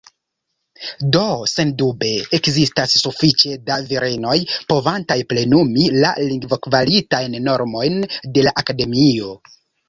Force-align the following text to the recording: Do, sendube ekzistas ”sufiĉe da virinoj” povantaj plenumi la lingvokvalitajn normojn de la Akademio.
Do, 1.15 1.25
sendube 1.49 2.07
ekzistas 2.37 2.95
”sufiĉe 3.01 3.51
da 3.67 3.77
virinoj” 3.91 4.37
povantaj 4.73 5.19
plenumi 5.35 5.85
la 5.99 6.15
lingvokvalitajn 6.31 7.37
normojn 7.51 8.03
de 8.39 8.49
la 8.49 8.57
Akademio. 8.65 9.31